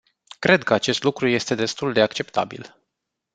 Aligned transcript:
Cred 0.39 0.63
că 0.63 0.73
acest 0.73 1.03
lucru 1.03 1.27
este 1.27 1.55
destul 1.55 1.93
de 1.93 2.01
acceptabil. 2.01 2.75